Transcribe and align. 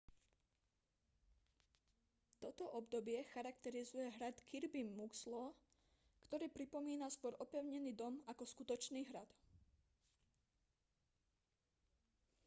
toto 2.39 2.69
obdobie 2.79 3.17
charakterizuje 3.33 4.07
hrad 4.15 4.39
kirby 4.49 4.81
muxloe 5.01 5.49
ktorý 6.25 6.47
pripomína 6.57 7.05
skôr 7.15 7.33
opevnený 7.45 7.91
dom 8.01 8.15
ako 8.31 8.43
skutočný 8.53 9.01
hrad 9.09 9.29